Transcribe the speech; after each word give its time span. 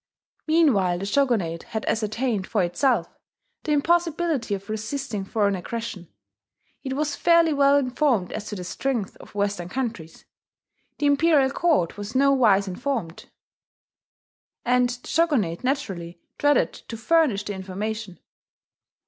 Meanwhile 0.47 0.97
the 0.97 1.05
Shogunate 1.05 1.61
had 1.61 1.85
ascertained 1.85 2.47
for 2.47 2.63
itself 2.63 3.07
the 3.65 3.71
impossibility 3.71 4.55
of 4.55 4.67
resisting 4.67 5.23
foreign 5.23 5.53
aggression: 5.53 6.07
it 6.83 6.93
was 6.93 7.15
fairly 7.15 7.53
well 7.53 7.77
informed 7.77 8.31
as 8.31 8.47
to 8.47 8.55
the 8.55 8.63
strength 8.63 9.15
of 9.17 9.35
Western 9.35 9.69
countries. 9.69 10.25
The 10.97 11.05
imperial 11.05 11.51
court 11.51 11.97
was 11.97 12.15
nowise 12.15 12.67
informed; 12.67 13.29
and 14.65 14.89
the 14.89 15.07
Shogunate 15.07 15.63
naturally 15.63 16.19
dreaded 16.39 16.73
to 16.73 16.97
furnish 16.97 17.43
the 17.45 17.53
information. 17.53 18.19